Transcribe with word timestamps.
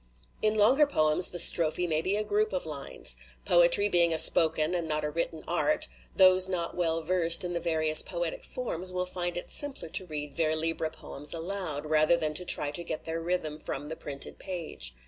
"In 0.41 0.55
longer 0.55 0.87
poems 0.87 1.29
the 1.29 1.37
strophe 1.37 1.85
may 1.87 2.01
be 2.01 2.15
a 2.15 2.23
group 2.23 2.53
of 2.53 2.65
lines. 2.65 3.17
Poetry 3.45 3.87
being 3.87 4.11
a 4.11 4.17
spoken 4.17 4.73
and 4.73 4.87
not 4.87 5.03
a 5.05 5.11
written 5.11 5.43
art, 5.47 5.87
those 6.15 6.47
not 6.49 6.75
well 6.75 7.01
versed 7.03 7.43
in 7.43 7.53
the 7.53 7.59
various 7.59 8.01
poetic 8.01 8.43
forms 8.43 8.91
will 8.91 9.05
find 9.05 9.37
it 9.37 9.51
simpler 9.51 9.89
to 9.89 10.07
read 10.07 10.33
vers 10.33 10.55
libre 10.57 10.89
poems 10.89 11.35
aloud, 11.35 11.85
rather 11.85 12.17
than 12.17 12.33
to 12.33 12.45
try 12.45 12.71
to 12.71 12.83
get 12.83 13.03
their 13.03 13.21
rhythm 13.21 13.59
from 13.59 13.89
the 13.89 13.95
printed 13.95 14.39
page. 14.39 14.95